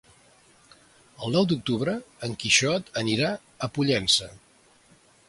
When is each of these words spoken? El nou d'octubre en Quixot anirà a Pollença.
El 1.27 1.35
nou 1.35 1.45
d'octubre 1.51 1.95
en 2.29 2.33
Quixot 2.45 2.89
anirà 3.03 3.29
a 3.69 3.71
Pollença. 3.77 4.31